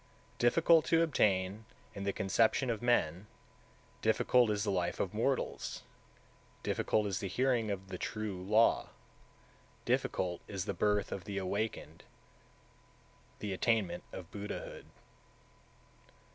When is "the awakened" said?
11.25-12.03